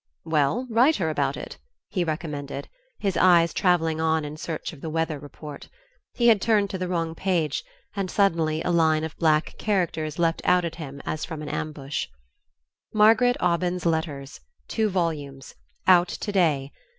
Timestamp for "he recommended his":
1.87-3.15